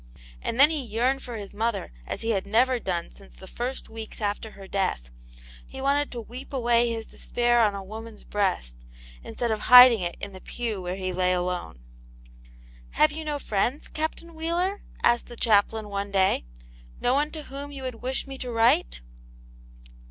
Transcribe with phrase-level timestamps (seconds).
[0.41, 3.87] And then he yearned for his mother as he had never done since the first
[3.87, 5.11] weeks after her death;
[5.67, 8.79] he wanted to weep away his despair on a woman's breast,
[9.21, 11.81] instead of hiding it in the pew where he lay alone.
[12.39, 13.87] *' Have you no friends.
[13.87, 16.45] Captain Wheeler?" asked the chaplain, one day;"
[16.99, 19.01] no one to whom you would wish me to write